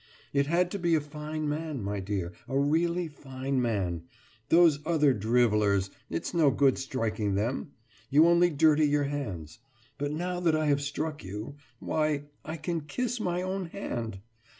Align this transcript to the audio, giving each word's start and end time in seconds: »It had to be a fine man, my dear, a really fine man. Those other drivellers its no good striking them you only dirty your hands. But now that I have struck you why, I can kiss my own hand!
»It 0.33 0.47
had 0.47 0.71
to 0.71 0.79
be 0.79 0.95
a 0.95 0.99
fine 0.99 1.47
man, 1.47 1.83
my 1.83 1.99
dear, 1.99 2.33
a 2.47 2.57
really 2.57 3.07
fine 3.07 3.61
man. 3.61 4.01
Those 4.49 4.79
other 4.83 5.13
drivellers 5.13 5.91
its 6.09 6.33
no 6.33 6.49
good 6.49 6.79
striking 6.79 7.35
them 7.35 7.73
you 8.09 8.25
only 8.25 8.49
dirty 8.49 8.85
your 8.85 9.03
hands. 9.03 9.59
But 9.99 10.11
now 10.11 10.39
that 10.39 10.55
I 10.55 10.65
have 10.69 10.81
struck 10.81 11.23
you 11.23 11.55
why, 11.77 12.23
I 12.43 12.57
can 12.57 12.81
kiss 12.81 13.19
my 13.19 13.43
own 13.43 13.67
hand! 13.67 14.21